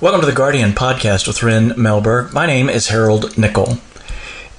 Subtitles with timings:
[0.00, 2.32] Welcome to the Guardian podcast with Ryn Melberg.
[2.32, 3.78] My name is Harold Nickel.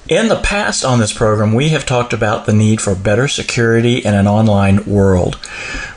[0.06, 4.04] In the past on this program, we have talked about the need for better security
[4.04, 5.40] in an online world.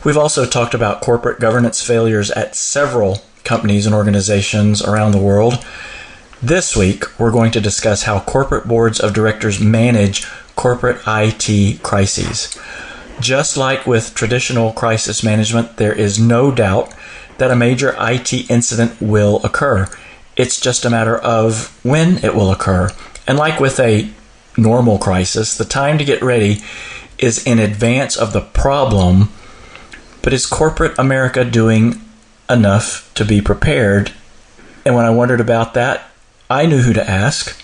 [0.06, 5.56] We've also talked about corporate governance failures at several companies and organizations around the world.
[6.42, 10.26] This week, we're going to discuss how corporate boards of directors manage
[10.56, 12.58] corporate IT crises.
[13.20, 16.94] Just like with traditional crisis management, there is no doubt
[17.44, 19.86] that a major IT incident will occur.
[20.38, 22.90] It's just a matter of when it will occur.
[23.28, 24.10] And like with a
[24.56, 26.62] normal crisis, the time to get ready
[27.18, 29.30] is in advance of the problem.
[30.22, 32.02] But is corporate America doing
[32.50, 34.14] enough to be prepared?
[34.86, 36.10] And when I wondered about that,
[36.50, 37.62] I knew who to ask.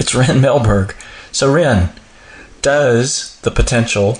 [0.00, 0.96] It's Ryn Melberg.
[1.30, 1.90] So, Ryn,
[2.60, 4.14] does the potential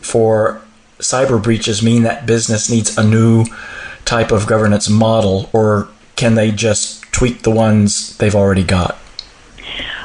[0.00, 0.60] for
[0.98, 3.44] cyber breaches mean that business needs a new
[4.10, 8.96] type of governance model, or can they just tweak the ones they've already got?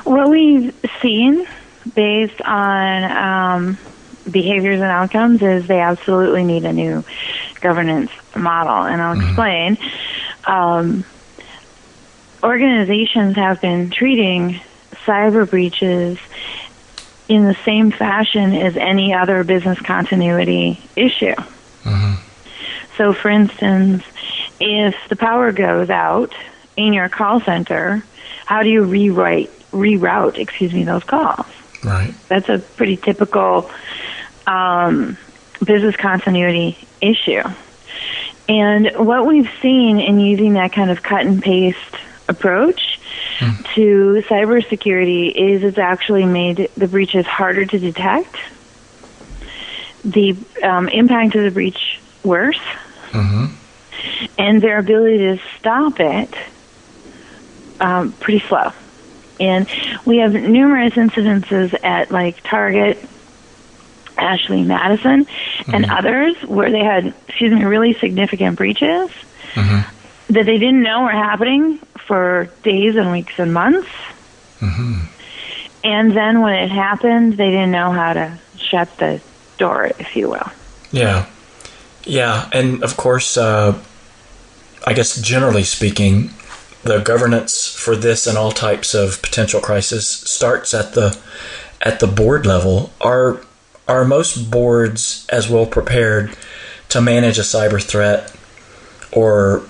[0.04, 1.48] What we've seen
[1.96, 3.78] based on um,
[4.30, 7.04] behaviors and outcomes is they absolutely need a new
[7.62, 9.28] governance model, and I'll mm-hmm.
[9.28, 9.78] explain.
[10.46, 11.04] Um,
[12.44, 14.62] organizations have been treating
[15.08, 16.20] cyber breaches
[17.28, 21.34] in the same fashion as any other business continuity issue.
[21.34, 22.22] Mm-hmm.
[22.98, 24.04] So, for instance,
[24.60, 26.34] if the power goes out
[26.78, 28.04] in your call center,
[28.46, 31.46] how do you rewrite, reroute, excuse me, those calls?
[31.84, 32.14] Right.
[32.28, 33.70] That's a pretty typical
[34.48, 35.18] um,
[35.64, 37.44] business continuity issue.
[38.48, 41.80] And what we've seen in using that kind of cut and paste
[42.28, 43.00] approach
[43.40, 43.74] mm.
[43.74, 48.36] to cybersecurity is it's actually made the breaches harder to detect,
[50.04, 52.60] the um, impact of the breach worse,
[53.16, 54.26] mm-hmm.
[54.38, 56.34] and their ability to stop it
[57.80, 58.72] um, pretty slow.
[59.40, 59.68] And
[60.06, 62.98] we have numerous incidences at like Target,
[64.18, 65.76] Ashley Madison, mm-hmm.
[65.76, 69.10] and others where they had, excuse me, really significant breaches
[69.54, 70.34] mm-hmm.
[70.34, 73.90] that they didn't know were happening for days and weeks and months.
[74.60, 75.02] Mm-hmm.
[75.84, 79.22] And then when it happened, they didn't know how to shut the
[79.58, 80.50] door, if you will.
[80.92, 81.28] Yeah.
[82.06, 82.50] Yeah.
[82.54, 83.80] And of course, uh,
[84.86, 86.32] I guess generally speaking,
[86.84, 91.18] the governance for this and all types of potential crisis starts at the
[91.82, 92.92] at the board level.
[93.02, 93.42] Are
[93.88, 96.36] are most boards as well prepared
[96.90, 98.36] to manage a cyber threat
[99.12, 99.64] or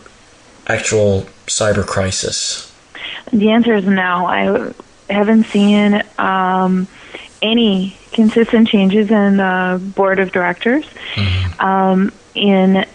[0.67, 2.71] actual cyber crisis?
[3.31, 4.25] The answer is no.
[4.25, 4.73] I
[5.11, 6.87] haven't seen um,
[7.41, 10.85] any consistent changes in the board of directors
[11.15, 11.61] mm-hmm.
[11.61, 12.85] um, in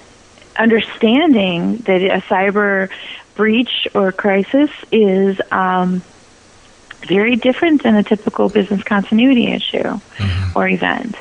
[0.57, 2.91] understanding that a cyber
[3.35, 6.03] breach or crisis is um,
[7.07, 10.59] very different than a typical business continuity issue mm-hmm.
[10.59, 11.17] or event.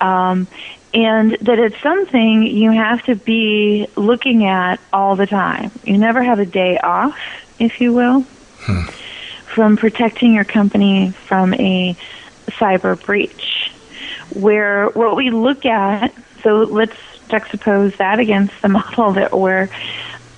[0.00, 0.46] Um,
[0.92, 5.70] and that it's something you have to be looking at all the time.
[5.84, 7.18] You never have a day off,
[7.58, 8.22] if you will,
[8.60, 8.82] hmm.
[9.46, 11.96] from protecting your company from a
[12.46, 13.72] cyber breach.
[14.34, 16.12] Where what we look at,
[16.42, 16.96] so let's
[17.30, 19.68] juxtapose that against the model that we're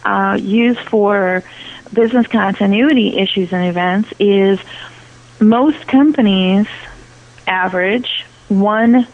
[0.04, 1.42] uh, used for
[1.92, 4.58] business continuity issues and events, is
[5.40, 6.66] most companies
[7.46, 9.06] average one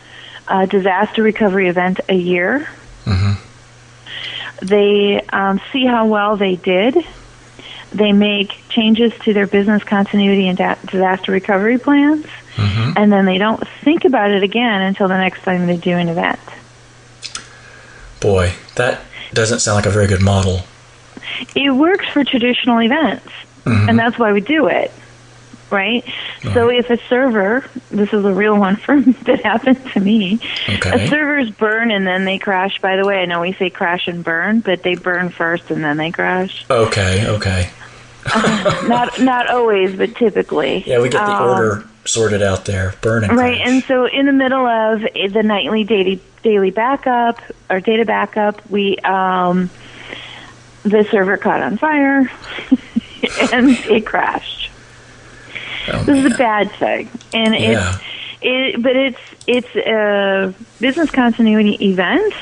[0.47, 2.69] uh, disaster recovery event a year.
[3.05, 4.67] Mm-hmm.
[4.67, 6.97] They um, see how well they did.
[7.93, 12.93] They make changes to their business continuity and da- disaster recovery plans, mm-hmm.
[12.97, 16.09] and then they don't think about it again until the next time they do an
[16.09, 16.41] event.
[18.21, 19.01] Boy, that
[19.33, 20.63] doesn't sound like a very good model.
[21.55, 23.27] It works for traditional events,
[23.65, 23.89] mm-hmm.
[23.89, 24.91] and that's why we do it
[25.71, 26.05] right?
[26.43, 30.41] So if a server, this is a real one from that happened to me.
[30.69, 31.05] Okay.
[31.05, 32.81] A servers burn and then they crash.
[32.81, 35.83] By the way, I know we say crash and burn, but they burn first and
[35.83, 36.65] then they crash.
[36.71, 37.71] Okay, okay.
[38.27, 40.85] uh, not not always, but typically.
[40.87, 42.95] Yeah, we get the um, order sorted out there.
[43.01, 43.31] Burning.
[43.31, 47.41] Right, and so in the middle of the nightly daily daily backup
[47.71, 49.71] or data backup, we um,
[50.83, 52.21] the server caught on fire
[53.53, 54.71] and it crashed.
[55.91, 57.97] Oh, this is a bad thing, and yeah.
[57.97, 58.03] it's
[58.43, 62.35] it, but it's it's a business continuity event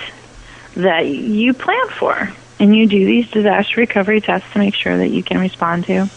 [0.75, 5.09] that you plan for, and you do these disaster recovery tests to make sure that
[5.09, 6.09] you can respond to.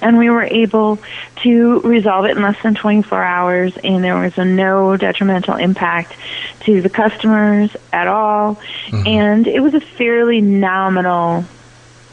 [0.00, 0.98] And we were able
[1.42, 6.14] to resolve it in less than 24 hours, and there was a no detrimental impact
[6.60, 8.54] to the customers at all.
[8.86, 9.06] Mm-hmm.
[9.06, 11.44] And it was a fairly nominal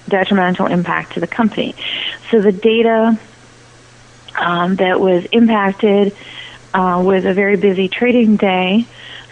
[0.08, 1.76] detrimental impact to the company.
[2.32, 3.18] So the data
[4.38, 6.16] um, that was impacted
[6.74, 8.86] uh, was a very busy trading day.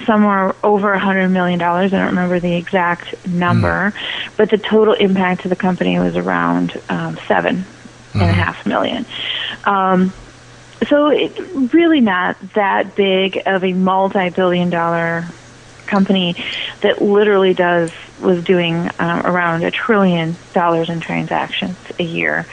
[0.06, 1.94] Somewhere over a hundred million dollars.
[1.94, 4.32] I don't remember the exact number, mm.
[4.36, 7.64] but the total impact to the company was around um, seven
[8.14, 8.22] mm-hmm.
[8.22, 8.42] and a mm-hmm.
[8.42, 9.06] half million.
[9.66, 10.14] Um,
[10.88, 11.40] so it's
[11.74, 15.26] really not that big of a multi-billion dollar
[15.86, 16.36] company
[16.82, 22.46] that literally does was doing uh, around a trillion dollars in transactions a year.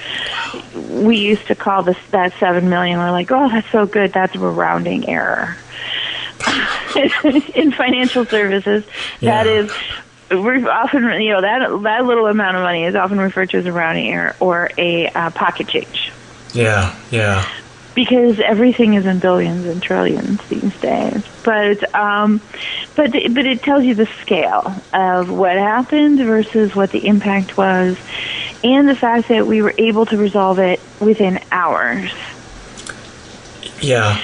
[0.74, 2.98] We used to call this that seven million.
[2.98, 4.12] We're like, oh, that's so good.
[4.12, 5.56] That's a rounding error.
[7.54, 8.84] in financial services,
[9.20, 9.44] yeah.
[9.44, 9.70] that is
[10.30, 13.72] often you know that that little amount of money is often referred to as a
[13.72, 16.12] rounding error or a uh, pocket change.
[16.52, 17.48] Yeah, yeah
[17.94, 21.22] because everything is in billions and trillions these days.
[21.44, 22.40] But um,
[22.94, 27.98] but but it tells you the scale of what happened versus what the impact was,
[28.62, 32.10] and the fact that we were able to resolve it within hours.
[33.80, 34.20] Yeah.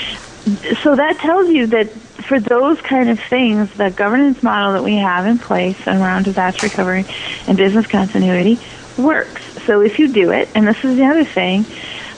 [0.82, 4.96] So that tells you that for those kind of things, the governance model that we
[4.96, 7.04] have in place around disaster recovery
[7.48, 8.60] and business continuity
[8.96, 9.42] works.
[9.64, 11.64] So if you do it, and this is the other thing,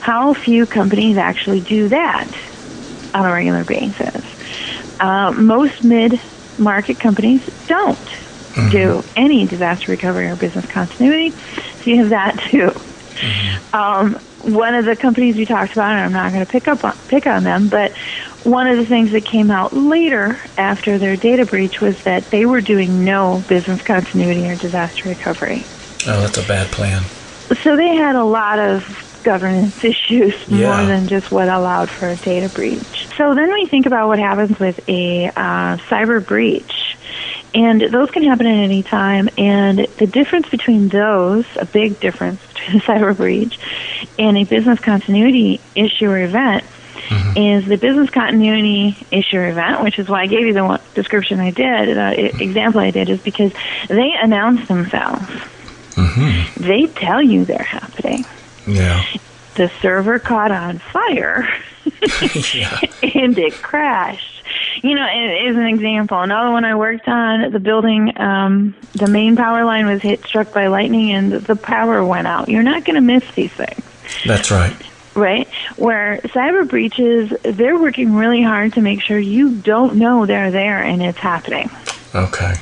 [0.01, 2.27] how few companies actually do that
[3.13, 4.23] on a regular basis.
[4.99, 8.69] Uh, most mid-market companies don't mm-hmm.
[8.69, 12.67] do any disaster recovery or business continuity, so you have that too.
[12.67, 13.75] Mm-hmm.
[13.75, 16.83] Um, one of the companies we talked about, and I'm not going to pick up
[16.83, 17.91] on, pick on them, but
[18.43, 22.45] one of the things that came out later after their data breach was that they
[22.45, 25.63] were doing no business continuity or disaster recovery.
[26.07, 27.03] Oh, that's a bad plan.
[27.63, 30.77] So they had a lot of governance issues yeah.
[30.77, 33.07] more than just what allowed for a data breach.
[33.17, 36.97] So then we think about what happens with a uh, cyber breach.
[37.53, 39.29] And those can happen at any time.
[39.37, 43.59] And the difference between those, a big difference between a cyber breach
[44.17, 46.63] and a business continuity issue or event,
[47.07, 47.37] mm-hmm.
[47.37, 51.39] is the business continuity issue or event, which is why I gave you the description
[51.39, 53.51] I did, the example I did, is because
[53.87, 55.25] they announce themselves.
[55.95, 56.63] Mm-hmm.
[56.63, 58.25] They tell you they're happening.
[58.67, 59.03] Yeah.
[59.55, 61.49] The server caught on fire
[62.53, 62.79] yeah.
[63.03, 64.38] and it crashed.
[64.81, 69.35] You know, as an example, another one I worked on, the building, um, the main
[69.35, 72.47] power line was hit, struck by lightning, and the power went out.
[72.47, 73.83] You're not going to miss these things.
[74.25, 74.75] That's right.
[75.15, 75.47] Right?
[75.75, 80.81] Where cyber breaches, they're working really hard to make sure you don't know they're there
[80.81, 81.69] and it's happening.
[82.15, 82.55] Okay.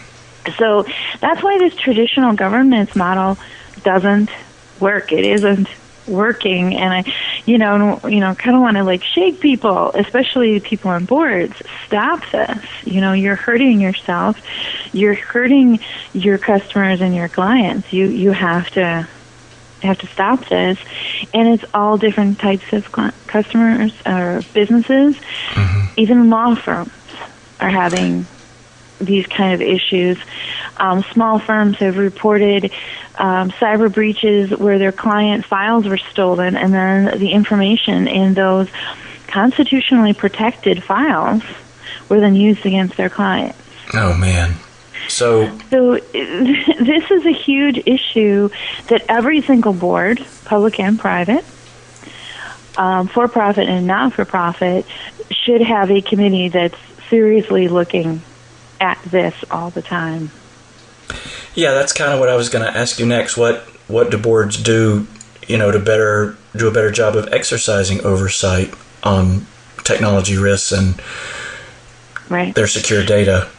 [0.57, 0.85] So
[1.19, 3.37] that's why this traditional governance model
[3.83, 4.29] doesn't
[4.79, 5.11] work.
[5.11, 5.67] It isn't
[6.07, 7.13] working and I
[7.45, 11.53] you know you know kind of want to like shake people especially people on boards.
[11.85, 12.63] Stop this.
[12.85, 14.39] You know you're hurting yourself.
[14.93, 15.79] You're hurting
[16.13, 17.91] your customers and your clients.
[17.91, 19.07] You you have to
[19.83, 20.77] have to stop this.
[21.33, 22.91] And it's all different types of
[23.27, 25.15] customers or businesses.
[25.51, 25.93] Mm-hmm.
[25.97, 26.91] even law firms
[27.59, 28.25] are having
[28.99, 30.17] these kind of issues.
[30.77, 32.71] Um, small firms have reported
[33.17, 38.69] um, cyber breaches where their client files were stolen, and then the information in those
[39.27, 41.43] constitutionally protected files
[42.09, 43.59] were then used against their clients.
[43.93, 44.55] Oh man.
[45.09, 48.49] So, so this is a huge issue
[48.89, 51.45] that every single board, public and private,
[52.77, 54.85] um, for profit and not for profit,
[55.31, 56.77] should have a committee that's
[57.09, 58.21] seriously looking
[58.79, 60.31] at this all the time.
[61.55, 63.37] Yeah, that's kind of what I was going to ask you next.
[63.37, 65.07] What what do boards do,
[65.47, 69.45] you know, to better do a better job of exercising oversight on
[69.83, 71.01] technology risks and
[72.29, 72.53] right.
[72.53, 73.49] their secure data?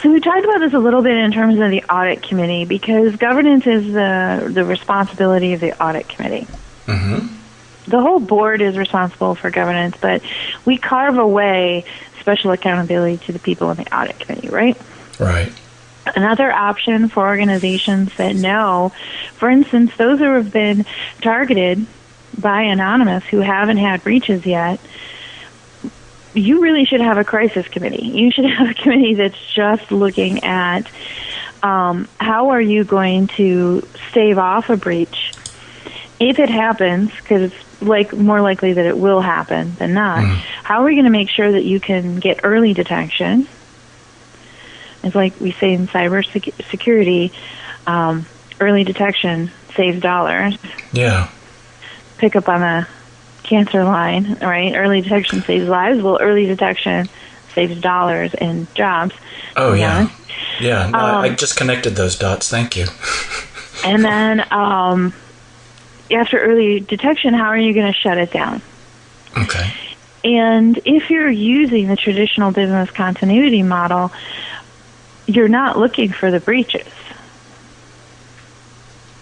[0.00, 3.16] So we talked about this a little bit in terms of the audit committee because
[3.16, 6.46] governance is the the responsibility of the audit committee.
[6.86, 7.90] Mm-hmm.
[7.90, 10.22] The whole board is responsible for governance, but
[10.64, 11.84] we carve away
[12.20, 14.76] special accountability to the people in the audit committee, right?
[15.18, 15.52] Right.
[16.16, 18.92] Another option for organizations that know,
[19.34, 20.86] for instance, those who have been
[21.20, 21.86] targeted
[22.38, 24.80] by Anonymous who haven't had breaches yet,
[26.32, 28.06] you really should have a crisis committee.
[28.06, 30.88] You should have a committee that's just looking at
[31.62, 35.32] um, how are you going to stave off a breach
[36.18, 40.18] if it happens, because it's like more likely that it will happen than not.
[40.18, 40.34] Mm.
[40.62, 43.48] How are we going to make sure that you can get early detection?
[45.02, 46.24] It's like we say in cyber
[46.68, 47.32] security,
[47.86, 48.26] um,
[48.60, 50.58] early detection saves dollars.
[50.92, 51.30] Yeah.
[52.18, 52.88] Pick up on a
[53.42, 54.76] cancer line, right?
[54.76, 56.02] Early detection saves lives.
[56.02, 57.08] Well, early detection
[57.54, 59.14] saves dollars and jobs.
[59.56, 60.08] Oh yeah,
[60.60, 60.88] yeah.
[60.90, 62.48] No, um, I just connected those dots.
[62.48, 62.86] Thank you.
[63.82, 65.14] And then um,
[66.12, 68.62] after early detection, how are you going to shut it down?
[69.36, 69.72] Okay.
[70.24, 74.12] And if you're using the traditional business continuity model,
[75.26, 76.86] you're not looking for the breaches,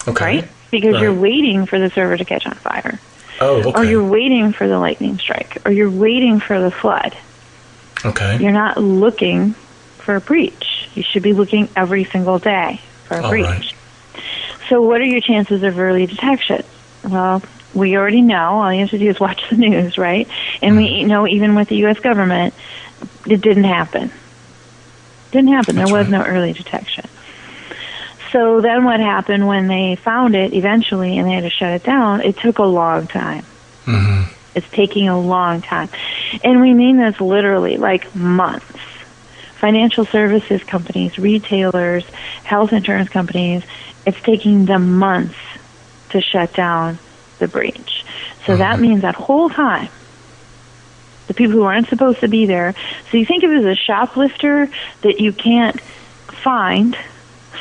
[0.06, 0.24] Okay.
[0.24, 0.48] right?
[0.70, 1.02] Because Right.
[1.02, 2.98] you're waiting for the server to catch on fire,
[3.40, 3.72] Oh, okay.
[3.74, 7.14] or you're waiting for the lightning strike, or you're waiting for the flood.
[8.04, 8.38] okay.
[8.40, 9.54] You're not looking
[9.98, 10.88] for a breach.
[10.94, 13.44] You should be looking every single day for a All breach.
[13.46, 13.72] right.
[14.68, 16.62] So, what are your chances of early detection?
[17.08, 17.42] Well,
[17.74, 18.60] we already know.
[18.62, 20.28] All you have to do is watch the news, right?
[20.62, 21.08] And we Mm-hmm.
[21.08, 21.98] know even with the U.S.
[22.00, 22.54] government,
[23.26, 24.10] it didn't happen.
[25.30, 25.76] Didn't happen.
[25.76, 26.18] That's there was right.
[26.18, 27.08] no early detection.
[28.32, 31.82] So then, what happened when they found it eventually, and they had to shut it
[31.82, 32.20] down?
[32.22, 33.44] It took a long time.
[33.84, 34.22] hmm
[34.54, 35.88] It's taking a long time.
[36.42, 38.66] And we mean this literally, like months.
[39.60, 42.04] Financial services companies, retailers,
[42.44, 43.62] health insurance companies,
[44.06, 45.36] it's taking them months
[46.10, 46.98] to shut down
[47.38, 48.04] the breach.
[48.46, 48.82] So that uh-huh.
[48.82, 49.88] means that whole time,
[51.26, 52.74] the people who aren't supposed to be there.
[53.10, 54.70] So you think of it as a shoplifter
[55.02, 55.78] that you can't
[56.42, 56.96] find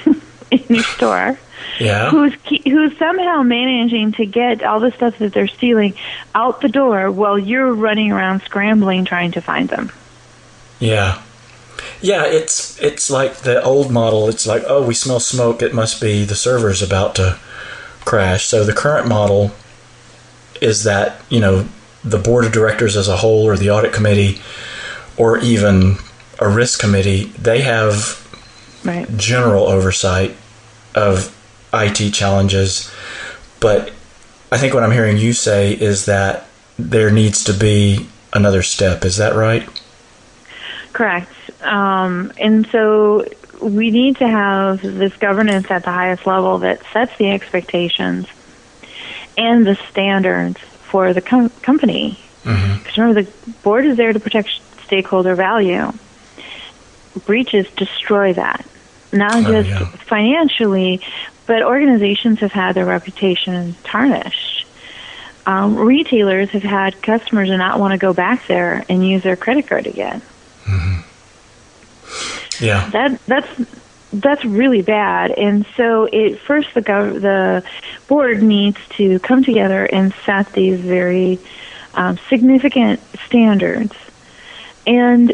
[0.51, 1.38] in your store
[1.80, 2.10] Yeah.
[2.10, 5.96] who's who's somehow managing to get all the stuff that they're stealing
[6.34, 9.92] out the door while you're running around scrambling trying to find them.
[10.80, 11.22] Yeah.
[12.01, 14.30] Yeah, it's it's like the old model.
[14.30, 15.62] It's like, oh, we smell smoke.
[15.62, 17.39] It must be the server's about to
[18.08, 18.46] crash.
[18.46, 19.52] So the current model
[20.62, 21.68] is that you know
[22.04, 24.40] the board of directors as a whole, or the audit committee,
[25.18, 25.98] or even
[26.40, 28.24] a risk committee, they have
[28.86, 29.18] Right.
[29.18, 30.36] general oversight
[30.96, 31.36] of
[31.74, 32.90] IT challenges.
[33.60, 33.92] But
[34.52, 36.46] I think what I'm hearing you say is that
[36.80, 39.04] there needs to be another step.
[39.04, 39.68] Is that right?
[40.94, 41.32] Correct.
[41.64, 43.26] Um, and so
[43.62, 48.28] we need to have this governance at the highest level that sets the expectations
[49.38, 52.20] and the standards for the com- company.
[52.44, 52.78] Mm-hmm.
[52.78, 54.50] Because remember, the board is there to protect
[54.86, 55.92] stakeholder value.
[57.26, 58.66] Breaches destroy that,
[59.12, 59.86] not Oh, just yeah.
[59.86, 61.02] financially,
[61.46, 64.66] but organizations have had their reputation tarnished.
[65.46, 69.68] Um, retailers have had customers not want to go back there and use their credit
[69.68, 70.22] card again.
[72.60, 72.90] Yeah.
[72.90, 73.48] That that's
[74.14, 75.32] that's really bad.
[75.32, 77.64] And so, it first the gov- the
[78.08, 81.40] board needs to come together and set these very
[81.94, 83.94] um, significant standards.
[84.86, 85.34] And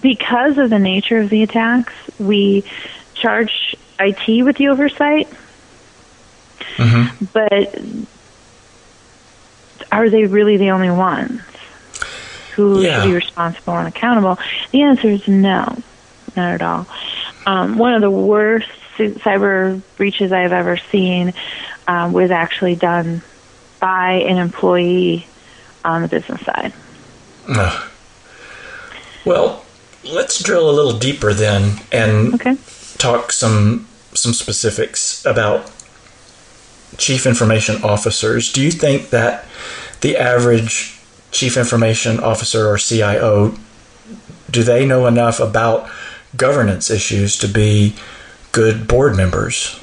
[0.00, 2.64] because of the nature of the attacks, we
[3.14, 5.28] charge IT with the oversight.
[6.76, 7.24] Mm-hmm.
[7.32, 7.78] But
[9.92, 11.40] are they really the only ones
[12.54, 13.02] who Yeah.
[13.02, 14.38] should be responsible and accountable?
[14.72, 15.76] The answer is no,
[16.36, 16.86] not at all.
[17.46, 21.34] Um, one of the worst cyber breaches I've ever seen
[21.86, 23.22] um, was actually done
[23.80, 25.26] by an employee
[25.84, 26.72] on the business side.
[27.48, 27.90] Ugh.
[29.24, 29.64] Well,
[30.04, 32.56] let's drill a little deeper then and Okay.
[32.96, 35.68] talk some some specifics about
[36.96, 38.52] chief information officers.
[38.52, 39.44] Do you think that
[40.00, 40.96] the average
[41.32, 43.56] chief information officer or CIO
[44.48, 45.90] do they know enough about
[46.36, 47.94] governance issues to be
[48.52, 49.78] good board members?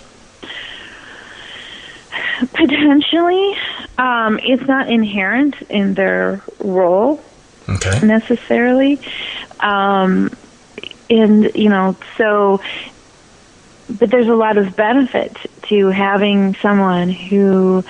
[2.53, 3.55] Potentially,
[3.97, 7.23] um, it's not inherent in their role
[7.69, 8.05] Okay.
[8.05, 8.99] necessarily.
[9.59, 10.31] Um,
[11.09, 12.61] and, you know, so,
[13.89, 17.83] but there's a lot of benefit to having someone who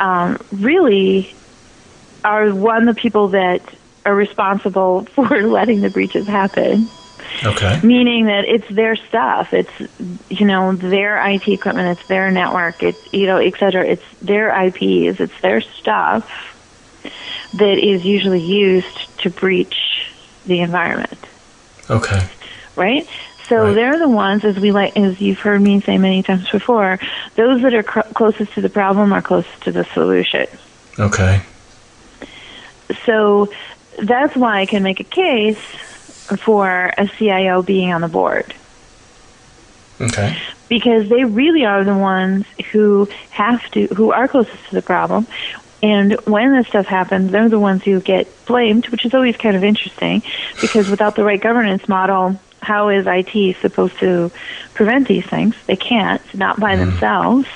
[0.00, 1.34] um, really
[2.24, 3.60] are one of the people that
[4.06, 6.88] are responsible for letting the breaches happen
[7.44, 7.80] Okay.
[7.82, 9.70] meaning that it's their stuff it's
[10.28, 14.50] you know their IT equipment it's their network it's you know et cetera it's their
[14.66, 16.28] IPs it's their stuff
[17.54, 20.08] that is usually used to breach
[20.46, 21.18] the environment
[21.90, 22.26] Okay.
[22.76, 23.08] right
[23.48, 23.74] so Right.
[23.74, 26.98] they're the ones as we like as you've heard me say many times before
[27.34, 30.46] those that are cr- closest to the problem are closest to the solution
[30.98, 31.42] Okay.
[33.04, 33.50] so
[34.00, 35.58] that's why I can make a case
[36.38, 38.54] for a CIO being on the board.
[40.00, 40.36] Okay.
[40.68, 45.26] because they really are the ones who have to who are closest to the problem.
[45.82, 49.54] And when this stuff happens they're the ones who get blamed which is always kind
[49.54, 50.22] of interesting.
[50.60, 54.30] Because without the right governance model how is IT supposed to
[54.74, 55.54] prevent these things?
[55.66, 56.80] They can't not by hmm.
[56.80, 57.48] themselves.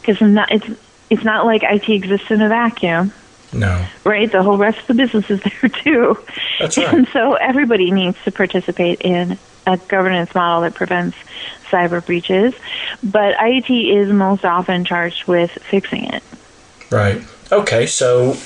[0.00, 0.68] Because not it's
[1.10, 3.12] it's not like IT exists in a vacuum
[3.52, 3.86] No.
[4.04, 6.18] right the whole rest of the business is there too
[6.58, 6.92] That's right.
[6.92, 11.16] and so everybody needs to participate in a governance model that prevents
[11.68, 12.54] cyber breaches,
[13.02, 16.22] but IET is most often charged with fixing it.
[16.90, 17.22] Right.
[17.50, 17.86] Okay.
[17.86, 18.36] So,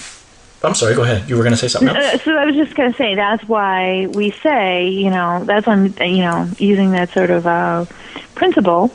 [0.62, 0.94] I'm sorry.
[0.94, 1.28] Go ahead.
[1.28, 2.22] You were going to say something else.
[2.22, 5.74] So I was just going to say that's why we say, you know, that's why
[5.74, 7.84] I'm, you know, using that sort of uh,
[8.34, 8.90] principle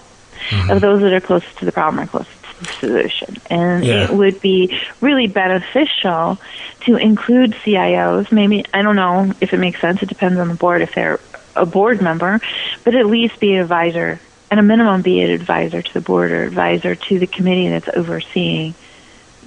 [0.49, 0.71] mm-hmm.
[0.71, 4.05] of those that are closest to the problem are closest the solution, and yeah.
[4.05, 6.39] it would be really beneficial
[6.81, 8.31] to include CIOs.
[8.31, 10.01] Maybe I don't know if it makes sense.
[10.01, 11.19] It depends on the board if they're
[11.55, 12.39] a board member,
[12.83, 14.19] but at least be an advisor,
[14.51, 17.89] and a minimum be an advisor to the board or advisor to the committee that's
[17.89, 18.75] overseeing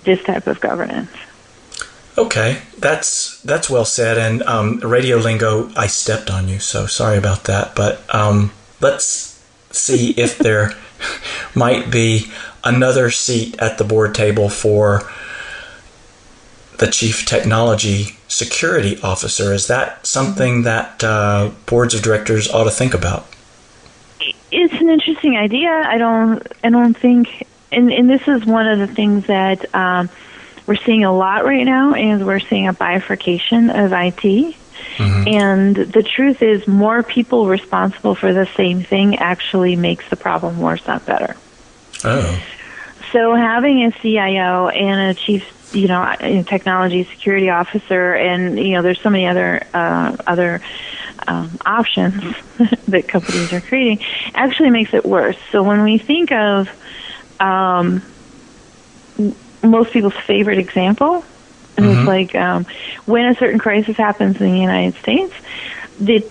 [0.05, 1.11] this type of governance.
[2.17, 4.19] Okay, that's that's well said.
[4.19, 7.77] And um, radio lingo, I stepped on you, so sorry about that.
[7.77, 8.50] But um,
[8.81, 10.73] let's see if there
[11.55, 12.31] might be
[12.64, 15.02] another seat at the board table for
[16.78, 19.52] the chief technology security officer.
[19.52, 23.26] Is that something that uh, boards of directors ought to think about?
[24.50, 25.71] It's an interesting idea.
[25.71, 26.47] I don't.
[26.64, 27.47] I don't think.
[27.71, 30.09] And, and this is one of the things that um,
[30.67, 31.95] we're seeing a lot right now.
[31.95, 34.57] Is we're seeing a bifurcation of IT.
[34.99, 35.28] Mm-hmm.
[35.28, 40.61] And the truth is, more people responsible for the same thing actually makes the problem
[40.61, 41.37] worse, not better.
[42.05, 42.43] Oh.
[43.12, 46.14] So having a CIO and a chief you know,
[46.47, 50.62] technology security officer, and you know, there's so many other uh, other
[51.26, 52.35] um, options
[52.88, 55.37] that companies are creating, actually makes it worse.
[55.52, 56.69] So when we think of
[57.40, 58.02] um,
[59.62, 61.25] most people's favorite example,
[61.85, 62.00] mm-hmm.
[62.00, 62.66] it's like um,
[63.06, 65.35] when a certain crisis happens in the United States,
[66.00, 66.25] the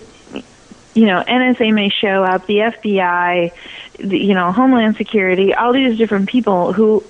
[0.94, 3.52] you know, NSA may show up, the FBI,
[3.98, 7.04] the, you know, Homeland Security, all these different people who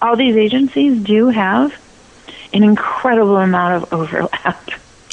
[0.00, 1.74] all these agencies do have
[2.54, 4.70] an incredible amount of overlap.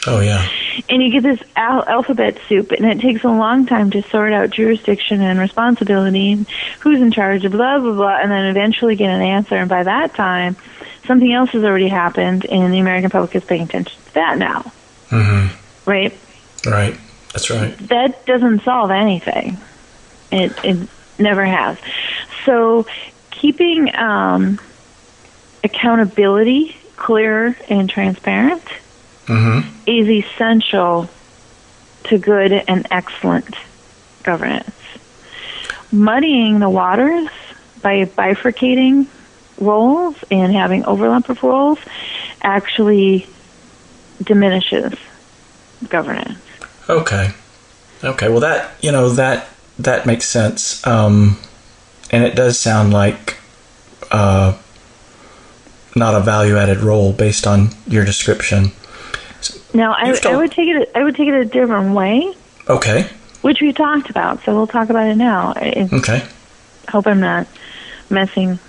[0.08, 0.48] Oh yeah.
[0.90, 4.34] And you get this al- alphabet soup, and it takes a long time to sort
[4.34, 6.46] out jurisdiction and responsibility,
[6.80, 9.56] who's in charge, of blah blah blah, and then eventually get an answer.
[9.56, 10.56] And by that time,
[11.06, 14.72] something else has already happened, and the American public is paying attention to that now.
[15.10, 15.90] Mm-hmm.
[15.90, 16.18] Right.
[16.66, 16.98] Right.
[17.34, 17.78] That's right.
[17.90, 19.58] That doesn't solve anything.
[20.32, 20.88] It it
[21.20, 21.78] never has.
[22.46, 22.86] So
[23.32, 24.60] keeping um,
[25.64, 28.64] accountability clear and transparent
[29.26, 29.68] mm-hmm.
[29.86, 31.10] is essential
[32.06, 33.56] to good and excellent
[34.24, 34.70] governance.
[35.92, 37.30] Muddying the waters
[37.82, 39.08] by bifurcating
[39.60, 41.80] roles and having overlap of roles
[42.42, 43.28] actually
[44.22, 44.94] diminishes
[45.90, 46.40] governance.
[46.90, 47.32] Okay.
[48.04, 48.30] Okay.
[48.30, 51.40] Well, that you know that that makes sense, um,
[52.12, 53.38] and it does sound like
[54.12, 54.58] uh,
[55.96, 58.72] not a value added role based on your description.
[59.74, 60.92] Now, I, I would take it.
[60.96, 62.34] I would take it a different way.
[62.70, 63.10] Okay.
[63.42, 65.54] Which we talked about, so we'll talk about it now.
[65.56, 66.26] I okay.
[66.90, 67.48] Hope I'm not
[68.10, 68.60] messing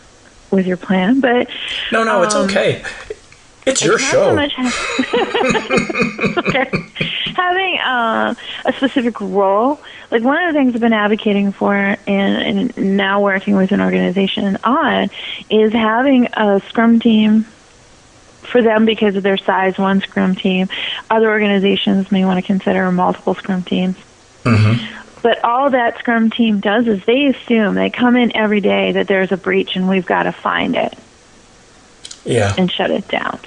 [0.50, 1.48] with your plan, but
[1.92, 2.82] no, no, um, it's okay.
[3.66, 4.30] It's your show.
[4.30, 4.52] So much
[6.38, 6.70] okay.
[7.34, 11.98] Having uh, a specific role, like one of the things I've been advocating for and,
[12.06, 15.08] and now working with an organization on
[15.50, 17.46] is having a scrum team
[18.46, 20.68] for them because of their size, one scrum team.
[21.10, 23.96] Other organizations may want to consider multiple scrum teams.
[24.44, 25.20] Mm-hmm.
[25.22, 29.08] But all that scrum team does is they assume they come in every day that
[29.08, 30.92] there's a breach and we've got to find it
[32.24, 32.54] yeah.
[32.56, 33.38] and shut it down.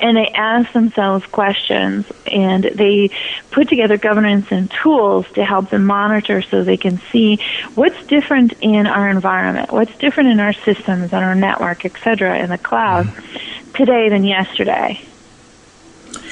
[0.00, 3.10] And they ask themselves questions and they
[3.50, 7.38] put together governance and tools to help them monitor so they can see
[7.74, 12.38] what's different in our environment, what's different in our systems, on our network, et cetera,
[12.38, 13.53] in the cloud mm-hmm.
[13.74, 15.00] Today than yesterday.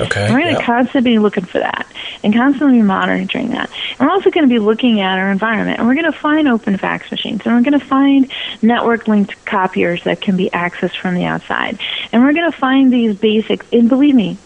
[0.01, 0.25] Okay.
[0.25, 0.63] And we're going to yep.
[0.63, 1.87] constantly be looking for that
[2.23, 3.71] and constantly be monitoring that.
[3.91, 6.49] And we're also going to be looking at our environment and we're going to find
[6.49, 8.31] open fax machines and we're going to find
[8.63, 11.79] network linked copiers that can be accessed from the outside.
[12.11, 13.67] And we're going to find these basics.
[13.73, 14.39] and believe me,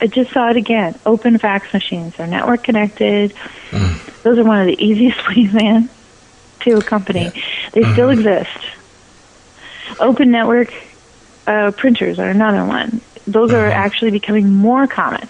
[0.00, 0.98] I just saw it again.
[1.06, 3.34] Open fax machines are network connected.
[3.70, 4.22] Mm.
[4.22, 5.88] Those are one of the easiest ways in
[6.60, 7.24] to a company.
[7.24, 7.30] Yeah.
[7.72, 7.92] They mm-hmm.
[7.92, 8.58] still exist.
[10.00, 10.72] Open network
[11.46, 13.72] uh, printers are another one those are mm-hmm.
[13.72, 15.28] actually becoming more common.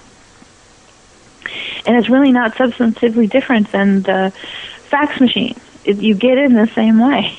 [1.84, 4.32] And it's really not substantively different than the
[4.84, 5.58] fax machine.
[5.84, 7.36] It, you get in the same way.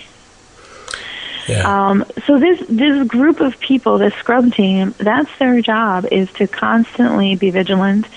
[1.47, 1.89] Yeah.
[1.89, 6.47] Um, so this this group of people, this scrum team, that's their job is to
[6.47, 8.07] constantly be vigilant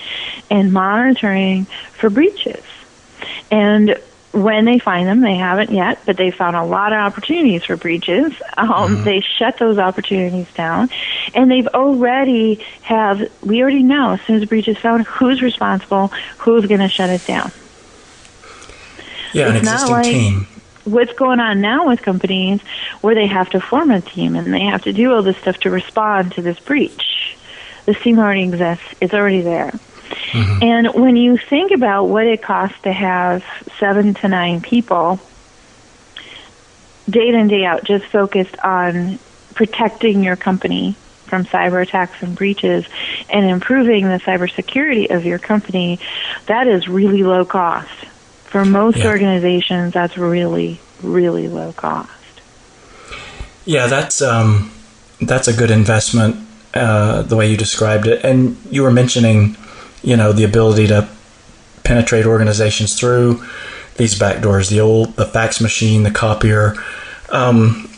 [0.49, 2.63] and monitoring for breaches.
[3.51, 3.99] And
[4.43, 7.75] when they find them, they haven't yet, but they found a lot of opportunities for
[7.77, 8.33] breaches.
[8.57, 9.03] Um, mm-hmm.
[9.03, 10.89] They shut those opportunities down,
[11.35, 13.29] and they've already have.
[13.43, 16.07] We already know as soon as a breach is found, who's responsible,
[16.39, 17.51] who's going to shut it down.
[19.33, 20.47] Yeah, an It's not existing like- team.
[20.85, 22.61] what's going on now with companies
[23.01, 25.57] where they have to form a team and they have to do all this stuff
[25.59, 27.37] to respond to this breach.
[27.85, 28.85] This team already exists.
[29.01, 29.73] It's already there.
[30.33, 33.43] And when you think about what it costs to have
[33.79, 35.19] seven to nine people,
[37.09, 39.19] day in and day out, just focused on
[39.55, 42.85] protecting your company from cyber attacks and breaches
[43.29, 45.99] and improving the cybersecurity of your company,
[46.45, 47.89] that is really low cost.
[48.45, 49.07] For most Yeah.
[49.07, 52.09] organizations, that's really, really low cost.
[53.65, 54.71] Yeah, that's um,
[55.21, 56.37] that's a good investment.
[56.73, 59.57] Uh, the way you described it, and you were mentioning,
[60.03, 61.07] you know, the ability to
[61.83, 63.43] penetrate organizations through
[63.95, 66.75] these back doors, the old the fax machine, the copier.
[67.29, 67.89] Um,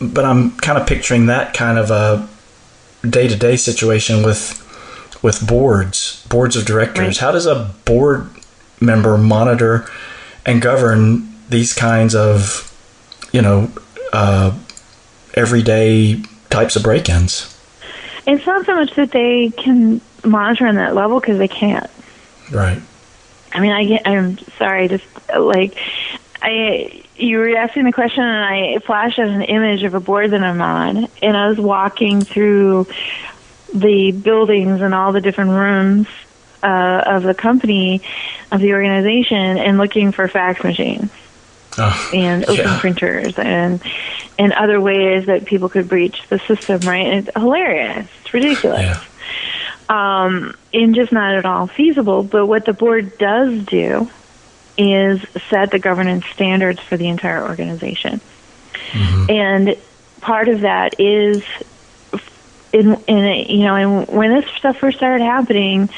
[0.00, 2.28] but I'm kind of picturing that kind of a
[3.08, 4.62] day to day situation with
[5.22, 7.06] with boards, boards of directors.
[7.06, 7.16] Right.
[7.16, 8.30] How does a board
[8.80, 9.88] member monitor
[10.44, 12.72] and govern these kinds of,
[13.32, 13.70] you know,
[14.12, 14.56] uh,
[15.34, 17.52] everyday types of break-ins?
[18.26, 21.90] It's not so much that they can monitor on that level because they can't.
[22.52, 22.80] Right.
[23.52, 24.02] I mean, I get.
[24.06, 24.88] I'm sorry.
[24.88, 25.04] Just
[25.36, 25.76] like
[26.42, 30.30] I, you were asking the question, and I flashed as an image of a board
[30.32, 32.86] that I'm on, and I was walking through
[33.74, 36.06] the buildings and all the different rooms
[36.62, 38.02] uh, of the company,
[38.52, 41.10] of the organization, and looking for fax machines
[41.78, 42.80] Oh, and open yeah.
[42.80, 43.82] printers and
[44.38, 46.80] and other ways that people could breach the system.
[46.80, 47.06] Right?
[47.06, 48.08] And it's hilarious.
[48.22, 49.02] It's ridiculous Yeah.
[49.88, 52.22] Um, and just not at all feasible.
[52.22, 54.10] But what the board does do
[54.78, 58.20] is set the governance standards for the entire organization,
[59.28, 59.76] and
[60.20, 61.42] part of that is
[62.72, 65.88] in in a, you know, and when this stuff first started happening.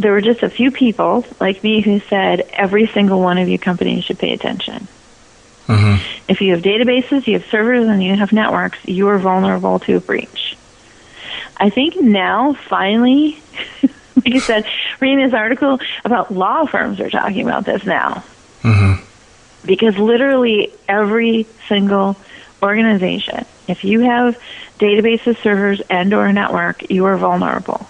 [0.00, 3.58] There were just a few people like me who said every single one of you
[3.58, 4.86] companies should pay attention.
[5.66, 5.96] hmm
[6.28, 9.96] If you have databases, you have servers, and you have networks, you are vulnerable to
[9.96, 10.57] a breach.
[11.60, 13.40] I think now, finally,
[13.82, 14.66] like I said,
[15.00, 18.24] reading this article about law firms are talking about this now.
[18.62, 18.94] hmm
[19.64, 22.16] Because literally every single
[22.62, 24.38] organization, if you have
[24.78, 27.86] databases, servers, and or a network, you are vulnerable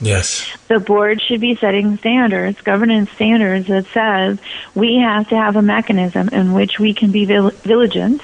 [0.00, 0.50] Yes.
[0.68, 4.38] the board should be setting standards, governance standards that says
[4.74, 8.22] we have to have a mechanism in which we can be vil- vigilant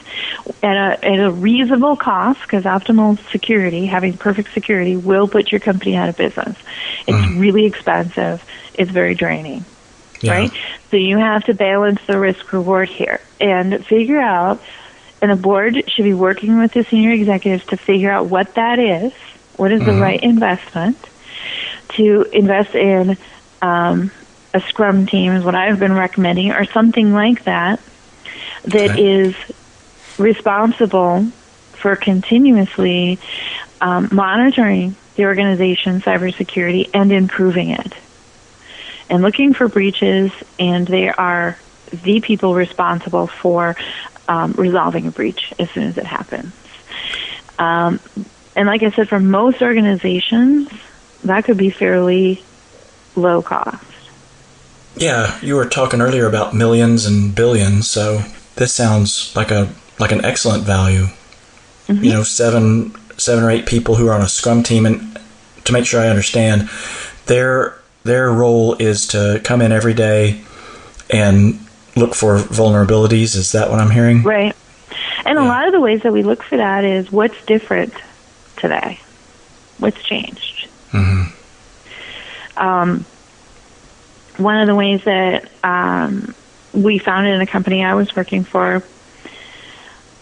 [0.63, 5.61] at a, at a reasonable cost because optimal security, having perfect security, will put your
[5.61, 6.57] company out of business.
[7.07, 7.41] It's mm-hmm.
[7.41, 8.43] really expensive.
[8.75, 9.65] It's very draining.
[10.23, 10.33] Yeah.
[10.33, 10.53] Right?
[10.91, 14.63] So you have to balance the risk reward here and figure out,
[15.21, 18.79] and the board should be working with the senior executives to figure out what that
[18.79, 19.13] is.
[19.57, 20.03] What is the mm-hmm.
[20.03, 20.97] right investment?
[21.91, 23.17] To invest in
[23.63, 24.11] um,
[24.55, 27.81] a scrum team is what I've been recommending, or something like that,
[28.65, 29.27] that Okay.
[29.27, 29.35] is
[30.19, 31.25] responsible
[31.73, 33.19] for continuously
[33.81, 37.93] um, monitoring the organization's cybersecurity and improving it,
[39.09, 41.59] and looking for breaches, and they are
[42.05, 43.77] the people responsible for
[44.29, 46.53] um, resolving a breach as soon as it happens.
[47.59, 48.01] Um,
[48.57, 50.69] and like I said, for most organizations,
[51.25, 52.43] that could be fairly
[53.15, 53.85] low cost.
[54.97, 58.23] Yeah, you were talking earlier about millions and billions, so
[58.55, 61.07] this sounds like a like an excellent value.
[61.89, 62.05] Mm-hmm.
[62.05, 65.19] You know, seven seven or eight people who are on a scrum team and
[65.65, 66.71] to make sure I understand,
[67.27, 70.43] their their role is to come in every day
[71.11, 71.61] and
[71.97, 73.37] look for vulnerabilities.
[73.37, 74.23] Is that what I'm hearing?
[74.23, 74.55] Right.
[75.25, 77.93] And a lot of the ways that we look for that is what's different
[78.57, 79.01] today?
[79.79, 80.56] What's changed?
[80.93, 81.33] Mhm.
[82.57, 83.05] Um,
[84.39, 86.35] one of the ways that um,
[86.73, 88.83] we found it in a company I was working for,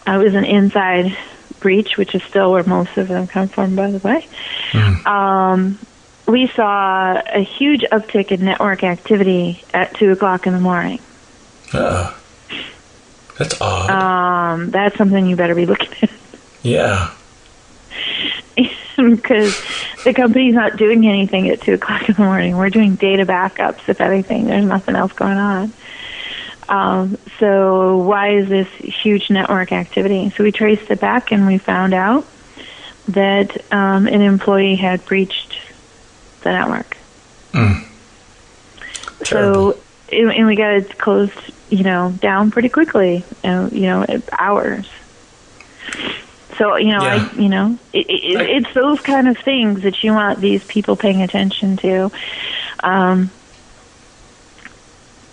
[0.07, 1.17] I was an inside
[1.61, 4.29] breach, which is still where most of them come from, by the way.
[5.07, 5.79] Um,
[6.27, 11.01] we saw a huge uptick in network activity at 2 o'clock in the morning.
[11.73, 12.15] Uh,
[13.39, 13.91] that's odd.
[13.91, 16.11] Um, that's something you better be looking at.
[16.63, 17.11] yeah.
[19.17, 19.61] because
[20.05, 22.57] the company's not doing anything at two o'clock in the morning.
[22.57, 24.47] We're doing data backups, if anything.
[24.47, 25.73] There's nothing else going on.
[26.69, 30.31] Um, so why is this huge network activity?
[30.31, 32.27] So we traced it back and we found out
[33.09, 35.59] that um, an employee had breached
[36.41, 36.97] the network.
[37.53, 37.87] Mm.
[39.25, 39.79] So
[40.11, 41.33] and and we got it closed,
[41.69, 43.25] you know, down pretty quickly.
[43.43, 44.07] uh, You know,
[44.39, 44.89] hours.
[46.59, 47.15] So you know, Yeah.
[47.15, 50.97] I you know, it, it, it's those kind of things that you want these people
[50.97, 52.11] paying attention to.
[52.83, 53.31] Um,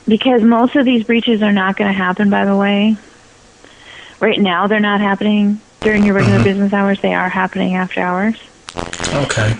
[0.08, 2.98] because most of these breaches are not going to happen, by the way.
[4.20, 6.44] Right now, they're not happening during your regular Mhm.
[6.44, 7.00] business hours.
[7.02, 8.36] They are happening after hours
[9.14, 9.56] Okay.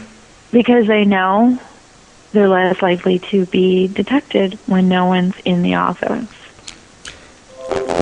[0.52, 1.58] because they know
[2.34, 6.28] they're less likely to be detected when no one's in the office.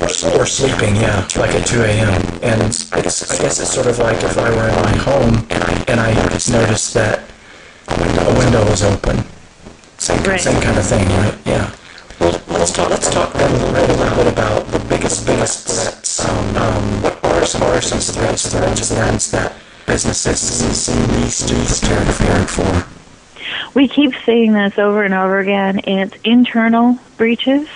[0.10, 2.22] Or sleeping, yeah, like at 2 a.m.
[2.42, 3.22] And it's, I guess
[3.60, 5.80] it's sort of like if I were in my home and I
[6.50, 7.22] noticed that
[7.88, 9.24] a window was open.
[10.00, 10.42] Same, Right.
[10.42, 11.36] same kind of thing, right?
[11.46, 11.72] Yeah.
[12.20, 12.90] Well, let's talk.
[12.90, 16.28] Let's talk then a little, bit about the biggest, biggest threats.
[16.28, 19.54] Um, um, what are some, are some threats, threats, threats that
[19.86, 21.66] businesses see least to be
[22.06, 22.88] prepared for?
[23.76, 25.82] We keep saying this over and over again.
[25.86, 27.68] It's internal breaches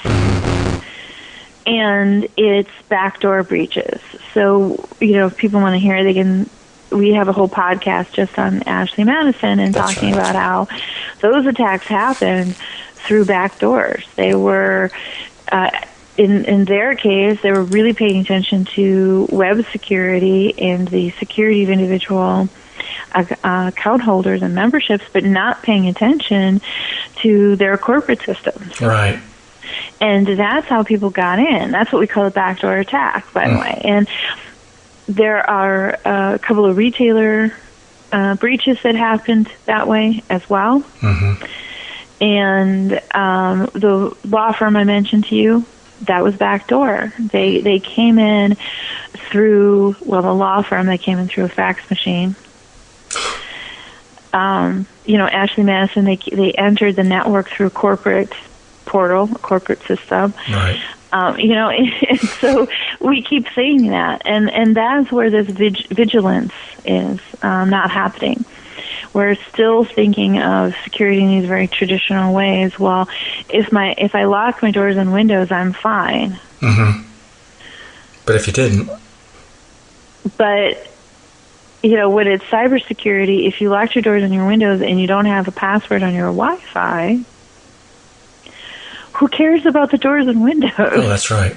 [1.66, 4.02] and it's backdoor breaches.
[4.34, 6.50] So, you know, if people want to hear, they can.
[6.92, 10.30] We have a whole podcast just on Ashley Madison and That's talking right.
[10.30, 10.68] about how
[11.22, 12.56] those attacks happened
[12.94, 14.06] through back doors.
[14.16, 14.92] They were.
[15.52, 15.70] Uh,
[16.16, 21.64] in in their case, they were really paying attention to web security and the security
[21.64, 22.48] of individual
[23.16, 26.62] uh, account holders and memberships, but not paying attention
[27.18, 28.80] to their corporate systems.
[28.82, 29.20] Right.
[30.02, 31.72] And that's how people got in.
[31.72, 33.62] That's what we call a backdoor attack, by the Mm.
[33.62, 33.82] way.
[33.86, 34.08] And
[35.08, 37.54] there are a couple of retailer
[38.12, 40.82] uh, breaches that happened that way as well.
[41.02, 41.44] Mm-hmm.
[42.22, 45.66] And um, the law firm I mentioned to you,
[46.04, 47.12] that was backdoor.
[47.18, 48.56] They they came in
[49.14, 52.36] through well, the law firm they came in through a fax machine.
[54.34, 58.34] Um, you know, Ashley Madison, they they entered the network through corporate
[58.94, 60.36] portal, a corporate system.
[60.48, 60.80] Right.
[61.12, 61.70] Um, you know,
[62.10, 62.68] and so
[63.00, 66.54] we keep saying that, and and that's where this vig- vigilance
[66.86, 68.46] is um, not happening.
[69.14, 72.78] We're still thinking of security in these very traditional ways.
[72.80, 73.10] Well,
[73.50, 76.40] if my if I lock my doors and windows, I'm fine.
[76.62, 77.10] Mm-hmm.
[78.26, 78.90] But if you didn't,
[80.38, 80.88] But
[81.84, 85.08] you know, when it's cybersecurity, if you lock your doors and your windows and you
[85.08, 87.20] don't have a password on your Wi-Fi,
[89.14, 90.72] who cares about the doors and windows?
[90.78, 91.56] oh, that's right.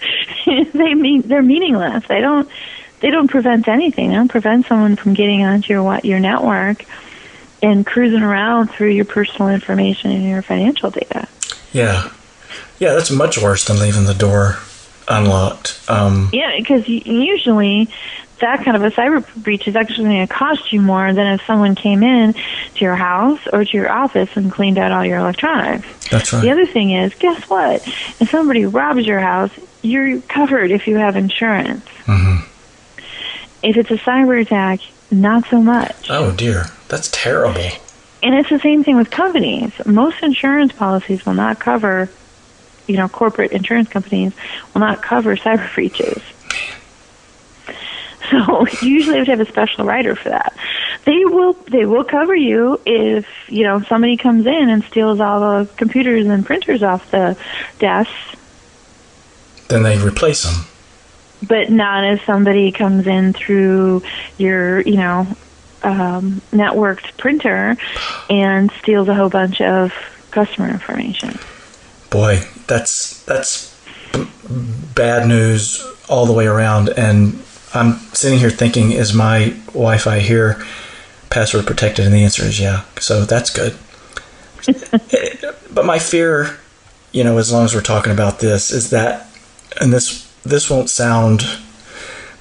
[0.46, 2.06] they mean they're meaningless.
[2.06, 2.48] They don't
[3.00, 4.08] they don't prevent anything.
[4.08, 6.84] They don't prevent someone from getting onto your your network
[7.62, 11.28] and cruising around through your personal information and your financial data.
[11.72, 12.10] Yeah.
[12.78, 14.56] Yeah, that's much worse than leaving the door
[15.08, 15.78] unlocked.
[15.88, 17.90] Um, Yeah, because usually
[18.40, 21.44] that kind of a cyber breach is actually going to cost you more than if
[21.46, 25.18] someone came in to your house or to your office and cleaned out all your
[25.18, 25.86] electronics.
[26.08, 26.42] that's right.
[26.42, 27.86] The other thing is, guess what?
[27.86, 29.50] If somebody robs your house,
[29.82, 31.84] you're covered if you have insurance.
[32.04, 32.46] Mm-hmm.
[33.62, 36.08] If it's a cyber attack, not so much.
[36.08, 37.70] Oh dear, that's terrible.
[38.22, 39.72] And it's the same thing with companies.
[39.86, 42.10] Most insurance policies will not cover,
[42.86, 44.32] you know, corporate insurance companies
[44.74, 46.22] will not cover cyber breaches.
[48.46, 50.54] So you usually have to have a special writer for that.
[51.04, 55.40] They will they will cover you if you know somebody comes in and steals all
[55.40, 57.36] the computers and printers off the
[57.78, 58.12] desks,
[59.68, 60.64] Then they replace them.
[61.48, 64.02] but not if somebody comes in through
[64.38, 65.26] your you know
[65.82, 67.76] um, networked printer
[68.28, 69.92] and steals a whole bunch of
[70.30, 71.38] customer information.
[72.10, 73.74] Boy, that's that's
[74.12, 74.28] b-
[74.94, 76.90] bad news all the way around.
[76.90, 80.64] And I'm sitting here thinking, is my Wi-Fi here
[81.30, 82.04] password protected?
[82.04, 82.84] And the answer is yeah.
[82.98, 83.76] So that's good.
[85.72, 86.58] but my fear,
[87.12, 89.28] you know, as long as we're talking about this, is that,
[89.80, 91.44] and this this won't sound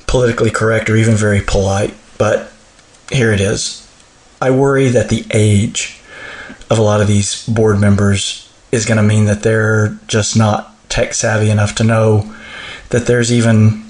[0.08, 2.52] politically correct or even very polite, but
[3.12, 3.86] here it is.
[4.42, 6.00] I worry that the age
[6.70, 10.76] of a lot of these board members is going to mean that they're just not
[10.90, 12.34] tech savvy enough to know
[12.90, 13.84] that there's even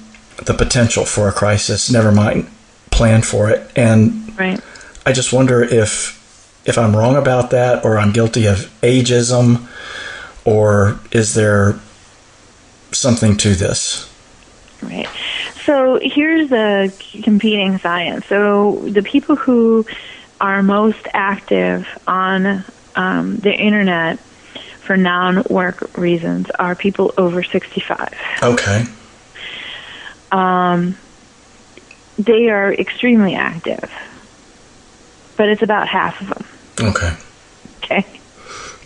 [0.45, 2.49] the potential for a crisis, never mind
[2.91, 3.69] plan for it.
[3.75, 4.59] And Right.
[5.05, 6.17] I just wonder if
[6.65, 9.67] if I'm wrong about that or I'm guilty of ageism
[10.45, 11.79] or is there
[12.91, 14.09] something to this?
[14.81, 15.07] Right.
[15.65, 18.25] So here's the competing science.
[18.27, 19.85] So the people who
[20.41, 22.63] are most active on
[22.95, 24.19] um, the internet
[24.81, 28.13] for non-work reasons are people over 65.
[28.41, 28.85] Okay.
[30.31, 30.97] Um,
[32.17, 33.91] they are extremely active,
[35.37, 36.89] but it's about half of them.
[36.89, 37.13] Okay.
[37.83, 38.05] Okay.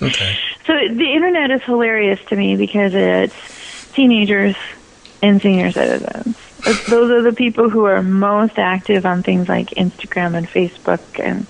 [0.01, 0.37] Okay.
[0.65, 3.35] So the internet is hilarious to me because it's
[3.93, 4.55] teenagers
[5.21, 6.37] and senior citizens.
[6.87, 11.45] Those are the people who are most active on things like Instagram and Facebook and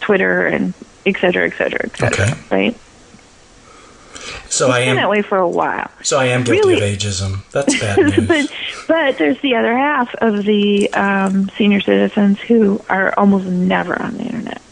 [0.00, 0.72] Twitter and
[1.04, 2.24] et cetera, et cetera, et cetera.
[2.24, 2.40] Okay.
[2.50, 2.78] Right?
[4.48, 4.96] So I been am.
[4.96, 5.90] that way for a while.
[6.02, 7.48] So I am guilty Really- of ageism.
[7.52, 8.26] That's bad news.
[8.28, 8.52] but
[8.88, 14.14] but there's the other half of the um, senior citizens who are almost never on
[14.16, 14.62] the internet.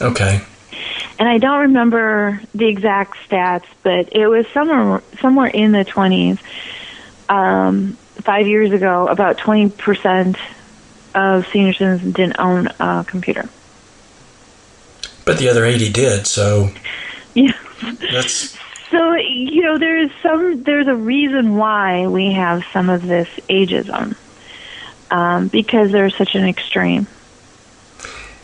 [0.00, 0.40] okay.
[1.18, 6.38] And I don't remember the exact stats, but it was somewhere somewhere in the 20s.
[7.28, 10.36] Um, five years ago, about 20 percent
[11.14, 13.48] of senior citizens didn't own a computer.
[15.26, 16.70] But the other 80 did, so
[17.34, 17.52] Yeah.
[18.12, 18.56] That's
[18.90, 24.16] So you know, there's some there's a reason why we have some of this ageism
[25.10, 27.06] um, because there's such an extreme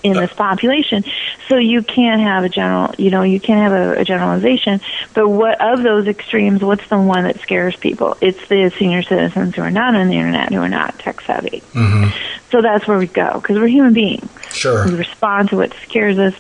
[0.03, 1.05] in this population.
[1.49, 4.81] So you can't have a general, you know, you can't have a, a generalization.
[5.15, 6.63] But what of those extremes?
[6.63, 8.17] What's the one that scares people?
[8.21, 11.63] It's the senior citizens who are not on the internet, who are not tech savvy.
[11.73, 12.13] mhm.
[12.51, 14.29] So that's where we go because we're human beings.
[14.53, 14.87] sure.
[14.87, 16.35] We respond to what scares us,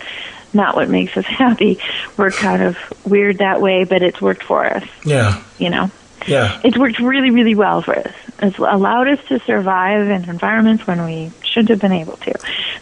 [0.57, 1.79] not what makes us happy.
[2.17, 4.85] We're kind of weird that way, but it's worked for us.
[5.05, 5.43] Yeah.
[5.59, 5.91] You know,
[6.27, 6.61] Yeah.
[6.65, 8.13] it's worked really, really well for us.
[8.43, 12.35] It's allowed us to survive in environments when we shouldn't have been able to.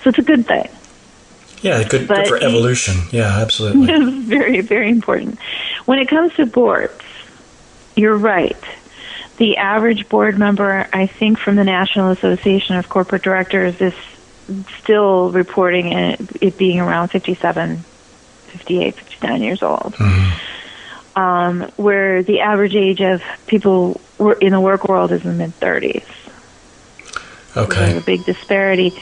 [0.02, 0.68] So it's a good thing.
[1.60, 1.82] Yeah.
[1.84, 2.94] Good, good for evolution.
[3.10, 3.38] Yeah.
[3.40, 3.88] Absolutely.
[3.92, 5.38] It's very, very important.
[5.84, 6.92] When it comes to boards,
[7.96, 8.56] you're right.
[9.36, 13.94] The average board member, I think, from the National Association of Corporate Directors is
[14.82, 19.94] still reporting it, it being around 57, 58, 59 years old.
[21.16, 24.00] Um, where the average age of people
[24.40, 26.02] in the work world is in the mid 30s.
[27.54, 27.96] There's Okay.
[27.96, 28.92] a big disparity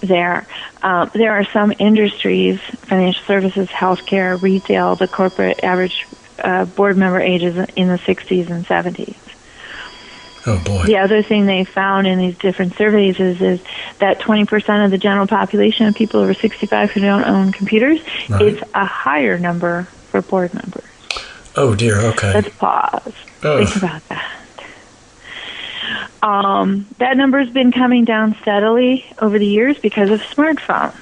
[0.00, 0.46] there.
[0.82, 6.06] Um, there are some industries, financial services, healthcare, retail, the corporate average
[6.40, 9.14] uh, board member ages in the 60s and 70s.
[10.46, 10.84] Oh boy.
[10.84, 13.60] The other thing they found in these different surveys is, is
[13.98, 18.42] that 20% of the general population of people over 65 who don't own computers, Right.
[18.42, 20.84] it's a higher number for board members.
[21.56, 21.98] Oh dear.
[21.98, 22.32] Okay.
[22.34, 23.12] Let's pause.
[23.40, 24.34] Think about that.
[26.22, 30.94] Um, that number's been coming down steadily over the years because of smartphones.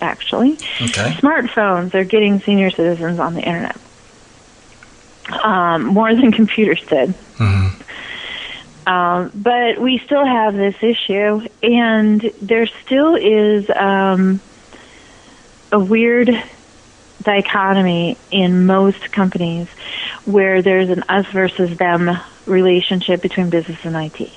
[0.00, 1.12] Actually, Okay.
[1.18, 3.76] smartphones are getting senior citizens on the internet
[5.42, 7.10] um, more than computers did.
[7.38, 7.68] hmm
[8.86, 14.40] Um, but we still have this issue, and there still is um,
[15.72, 16.30] a weird
[17.22, 19.68] dichotomy in most companies
[20.26, 22.10] where there's an us versus them
[22.46, 24.30] relationship between business and IT.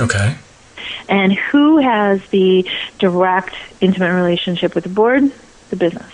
[0.00, 0.36] Okay.
[1.08, 2.68] And who has the
[2.98, 5.32] direct, intimate relationship with the board?
[5.70, 6.12] The business.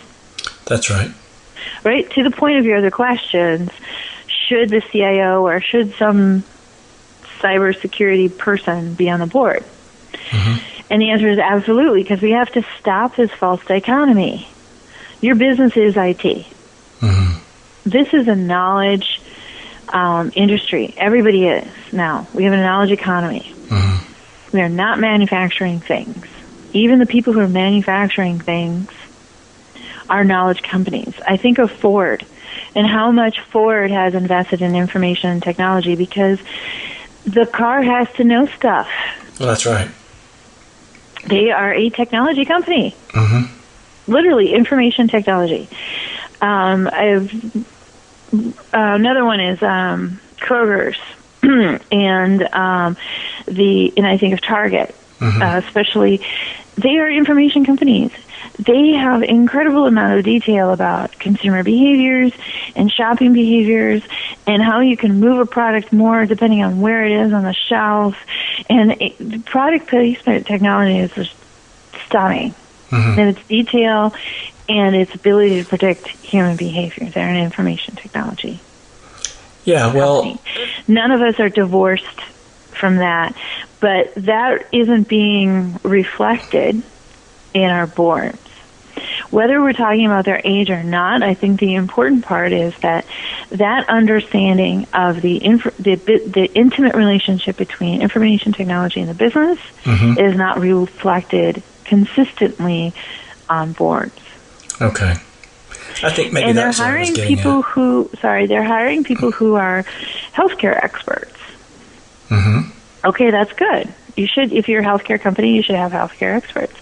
[0.66, 1.10] That's right.
[1.84, 2.10] Right?
[2.10, 3.70] To the point of your other questions,
[4.26, 6.44] should the CIO or should some
[7.42, 9.64] cybersecurity person be on the board?
[10.90, 14.46] And the answer is absolutely, because we have to stop this false dichotomy.
[15.20, 16.46] Your business is IT.
[17.00, 17.38] hmm
[17.84, 19.20] This is a knowledge
[19.88, 20.94] um, industry.
[20.96, 22.26] Everybody is now.
[22.34, 23.52] We have a knowledge economy.
[23.68, 23.96] hmm
[24.52, 26.26] We are not manufacturing things.
[26.74, 28.88] Even the people who are manufacturing things
[30.10, 31.14] are knowledge companies.
[31.26, 32.24] I think of Ford
[32.74, 36.38] and how much Ford has invested in information and technology because
[37.24, 38.88] the car has to know stuff.
[39.38, 39.88] Well, that's right.
[41.26, 42.94] They are a technology company.
[43.10, 43.42] hmm
[44.08, 45.68] Literally, information technology.
[46.40, 47.32] Um, I've,
[48.34, 50.98] uh, another one is um, Kroger's,
[51.92, 52.96] and um,
[53.46, 56.20] the and I think of Target, uh, especially.
[56.76, 58.10] They are information companies.
[58.58, 62.32] They have incredible amount of detail about consumer behaviors
[62.76, 64.02] and shopping behaviors
[64.46, 67.54] and how you can move a product more depending on where it is on the
[67.54, 68.16] shelf.
[68.68, 71.34] And it, product placement technology is just
[72.06, 72.54] stunning
[72.90, 74.14] hmm and its detail
[74.68, 77.08] and its ability to predict human behavior.
[77.08, 78.60] They're an information technology.
[79.64, 79.92] Yeah.
[79.94, 80.38] Well.
[80.86, 82.20] None of us are divorced
[82.70, 83.34] from that,
[83.80, 86.82] but that isn't being reflected
[87.54, 88.41] in our boards.
[89.32, 93.06] Whether we're talking about their age or not, I think the important part is that
[93.48, 99.58] that understanding of the inf- the, the intimate relationship between information technology and the business
[99.84, 102.92] hmm is not reflected consistently
[103.48, 104.18] on boards.
[104.80, 105.14] Okay.
[106.02, 107.64] I think maybe and they're that's what I was hiring people at.
[107.64, 109.84] who sorry, they're hiring people who are
[110.34, 111.36] healthcare experts.
[112.28, 112.60] hmm
[113.04, 113.92] Okay, that's good.
[114.14, 116.74] You should if you're a healthcare company, you should have healthcare experts.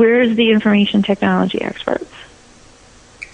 [0.00, 2.10] Where's the information technology experts?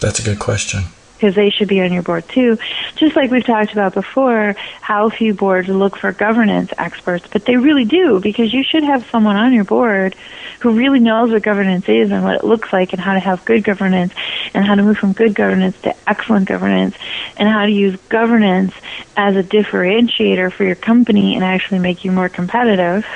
[0.01, 0.83] That's a good question.
[1.17, 2.59] because they should be on your board too.
[2.97, 7.57] Just like we've talked about before, how few boards look for governance experts, but they
[7.57, 10.15] really do because you should have someone on your board
[10.61, 13.45] who really knows what governance is and what it looks like and how to have
[13.45, 14.13] good governance
[14.55, 16.97] and how to move from good governance to excellent governance
[17.37, 18.75] and how to use governance
[19.17, 23.07] as a differentiator for your company and actually make you more competitive.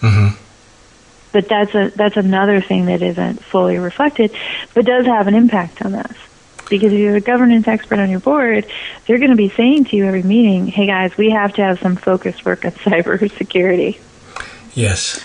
[0.00, 0.36] Mm-hmm.
[1.32, 4.34] But that's a that's another thing that isn't fully reflected,
[4.74, 6.12] but does have an impact on this.
[6.68, 8.66] Because if you're a governance expert on your board,
[9.06, 11.80] they're going to be saying to you every meeting, "Hey guys, we have to have
[11.80, 13.98] some focused work on cybersecurity."
[14.74, 15.24] Yes.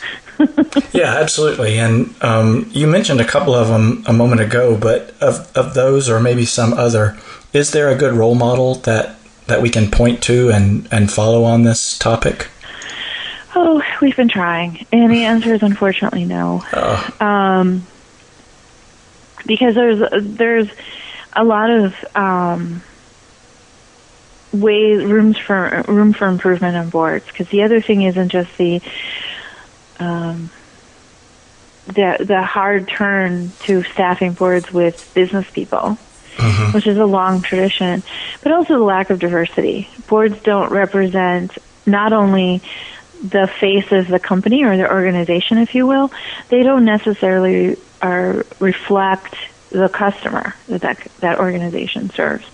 [0.91, 1.79] yeah, absolutely.
[1.79, 6.09] And um, you mentioned a couple of them a moment ago, but of, of those
[6.09, 7.17] or maybe some other,
[7.53, 9.15] is there a good role model that,
[9.47, 12.49] that we can point to and, and follow on this topic?
[13.57, 16.63] Oh, we've been trying, and the answer is unfortunately no.
[16.73, 17.09] Oh.
[17.25, 17.87] Um,
[19.45, 20.67] because there's there's
[21.33, 22.81] a lot of um,
[24.51, 27.25] ways rooms for room for improvement on boards.
[27.27, 28.81] Because the other thing isn't just the
[29.99, 30.49] um,
[31.87, 35.97] the the hard turn to staffing boards with business people,
[36.37, 36.73] Mhm.
[36.73, 38.03] which is a long tradition,
[38.43, 39.87] but also the lack of diversity.
[40.07, 42.61] Boards don't represent not only
[43.29, 46.11] the face of the company or the organization, if you will,
[46.49, 49.35] they don't necessarily are reflect
[49.69, 52.45] the customer that that, that organization serves.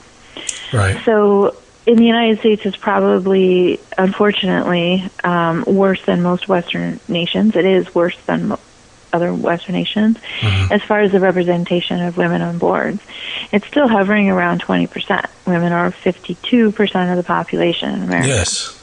[0.74, 1.04] Right.
[1.04, 7.56] So in the United States, it's probably, unfortunately, um, worse than most Western nations.
[7.56, 8.60] It is worse than mo-
[9.14, 10.18] other Western nations
[10.72, 13.02] as far as the representation of women on boards.
[13.52, 15.26] It's still hovering around 20%.
[15.46, 18.81] Women are 52% of the population in America Yes.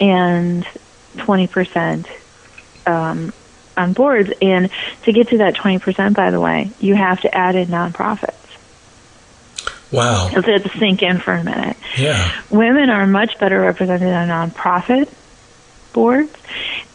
[0.00, 0.64] And
[1.16, 2.06] 20%
[2.86, 3.32] um,
[3.76, 4.30] on boards.
[4.40, 4.70] And
[5.02, 8.34] to get to that 20%, by the way, you have to add in nonprofits.
[9.90, 10.28] Wow.
[10.32, 11.76] So let's sink in for a minute.
[11.96, 12.30] Yeah.
[12.50, 15.10] Women are much better represented on nonprofit
[15.92, 16.34] boards,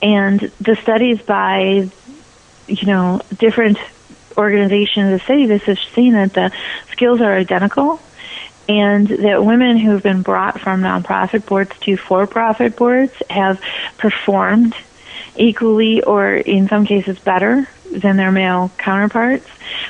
[0.01, 1.89] and the studies by,
[2.68, 3.80] you know, different
[4.38, 6.51] organizations study this have seen that the
[6.91, 7.99] skills are identical,
[8.68, 13.61] and that women who've been brought from nonprofit boards to for-profit boards have
[13.97, 14.76] performed
[15.36, 19.47] equally or in some cases better than their male counterparts.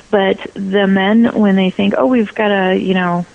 [0.10, 3.26] But the men, when they think, oh, we've got a, you know,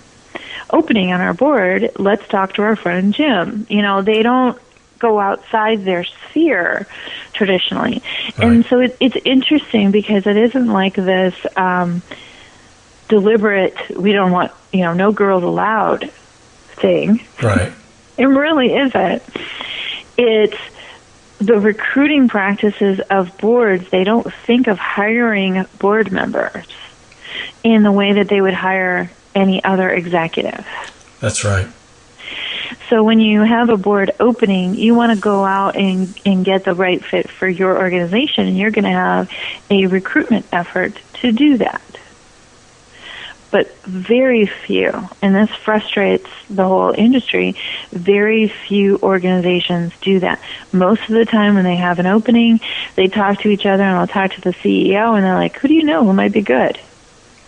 [0.70, 3.66] opening on our board, let's talk to our friend Jim.
[3.68, 4.58] You know, they don't
[4.98, 6.86] go outside their sphere
[7.32, 8.02] traditionally.
[8.36, 12.02] And so it, it's interesting because it isn't like this um,
[13.08, 17.24] deliberate, we don't want, you know, no girls allowed thing.
[17.42, 17.72] Right.
[18.16, 19.22] It really isn't.
[20.16, 20.58] It's
[21.38, 23.88] the recruiting practices of boards.
[23.90, 26.66] They don't think of hiring board members
[27.62, 30.66] in the way that they would hire any other executive.
[31.20, 31.68] That's right.
[32.88, 36.64] So when you have a board opening, you want to go out and, and get
[36.64, 39.30] the right fit for your organization, and you're going to have
[39.70, 41.82] a recruitment effort to do that.
[43.50, 44.92] But very few,
[45.22, 47.56] and this frustrates the whole industry,
[47.90, 50.40] very few organizations do that.
[50.72, 52.60] Most of the time when they have an opening,
[52.94, 55.68] they talk to each other and they'll talk to the CEO and they're like, who
[55.68, 56.78] do you know who might be good?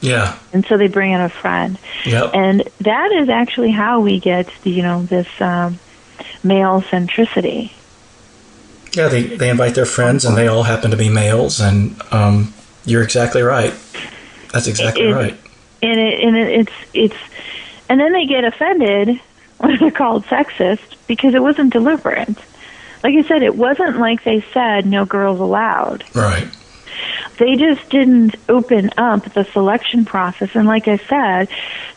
[0.01, 0.39] Yeah.
[0.55, 1.79] And so they bring in a friend.
[2.07, 2.31] Yep.
[2.35, 5.79] And that is actually how we get, the, you know, this um,
[6.43, 7.73] male centricity.
[8.95, 12.55] Yeah, they, they invite their friends and they all happen to be males and um,
[12.87, 13.75] you're exactly right.
[14.53, 15.41] That's exactly It- right.
[15.83, 17.17] And, it, and it, it's, it's,
[17.89, 19.21] and then they get offended
[19.59, 22.37] when they're called sexist because it wasn't deliberate.
[23.03, 26.05] Like I said, it wasn't like they said no girls allowed.
[26.15, 26.49] Right.
[27.39, 30.55] They just didn't open up the selection process.
[30.55, 31.49] And like I said,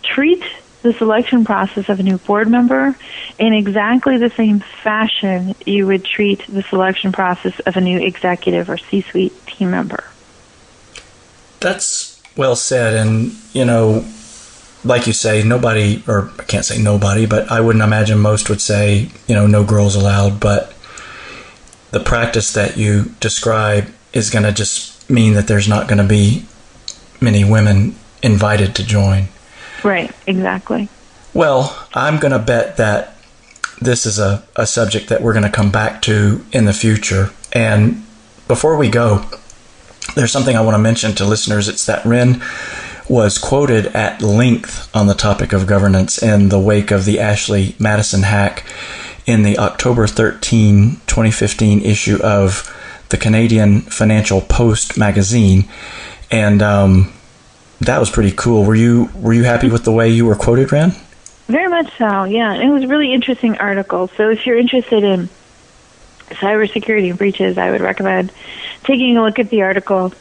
[0.02, 0.44] treat
[0.84, 2.96] the selection process of a new board member
[3.40, 8.70] in exactly the same fashion you would treat the selection process of a new executive
[8.70, 10.04] or C suite team member.
[11.60, 12.96] That's well said.
[12.96, 14.06] And, you know,
[14.84, 18.62] like you say, nobody, or I can't say nobody, but I wouldn't imagine most would
[18.62, 20.40] say, you know, no girls allowed.
[20.40, 20.74] But
[21.92, 26.04] the practice that you describe is going to just mean that there's not going to
[26.04, 26.46] be
[27.22, 29.28] many women invited to join.
[29.84, 30.90] Right, exactly.
[31.34, 33.16] Well, I'm going to bet that
[33.82, 37.32] this is a, a subject that we're going to come back to in the future.
[37.52, 38.06] And
[38.48, 39.26] before we go,
[40.16, 41.68] there's something I want to mention to listeners.
[41.68, 42.42] It's that Ryn
[43.10, 47.76] was quoted at length on the topic of governance in the wake of the Ashley
[47.80, 48.64] Madison hack
[49.26, 52.74] in the October 13, 2015 issue of
[53.10, 55.68] the Canadian Financial Post magazine.
[56.32, 57.14] And um,
[57.82, 58.66] that was pretty cool.
[58.66, 60.94] Were you were you happy with the way you were quoted, Ryn?
[61.48, 62.56] Very much so, yeah.
[62.56, 64.08] It was a really interesting article.
[64.08, 65.30] So if you're interested in
[66.30, 68.32] cybersecurity breaches, I would recommend
[68.84, 70.14] taking a look at the article.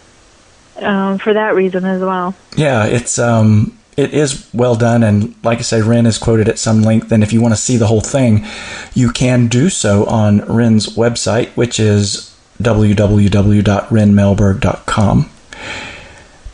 [0.81, 2.35] um, for that reason as well.
[2.57, 6.59] Yeah, it's um, it is well done, and like I say, Ryn is quoted at
[6.59, 7.13] some length.
[7.13, 8.47] And if you want to see the whole thing,
[8.95, 15.31] you can do so on Ryn's website, which is www.rynmelberg.com.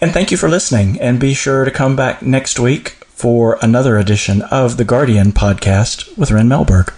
[0.01, 3.99] And thank you for listening, and be sure to come back next week for another
[3.99, 6.93] edition of the Guardian podcast with Ryn Melberg.